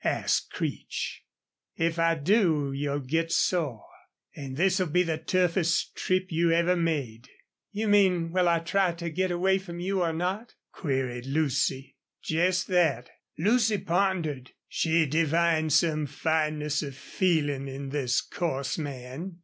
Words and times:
asked 0.03 0.49
Creech. 0.49 1.21
"If 1.77 1.99
I 1.99 2.15
do 2.15 2.71
you'll 2.73 3.01
git 3.01 3.31
sore. 3.31 3.85
An' 4.35 4.55
this'll 4.55 4.87
be 4.87 5.03
the 5.03 5.19
toughest 5.19 5.95
trip 5.95 6.31
you 6.31 6.51
ever 6.51 6.75
made." 6.75 7.29
"You 7.71 7.87
mean 7.87 8.31
will 8.31 8.49
I 8.49 8.61
try 8.61 8.93
to 8.93 9.11
get 9.11 9.29
away 9.29 9.59
from 9.59 9.79
you 9.79 10.01
or 10.01 10.11
not?" 10.11 10.55
queried 10.71 11.27
Lucy. 11.27 11.97
"Jest 12.23 12.65
thet." 12.65 13.11
Lucy 13.37 13.77
pondered. 13.77 14.49
She 14.67 15.05
divined 15.05 15.71
some 15.71 16.07
fineness 16.07 16.81
of 16.81 16.95
feeling 16.95 17.67
in 17.67 17.89
this 17.91 18.21
coarse 18.21 18.79
man. 18.79 19.37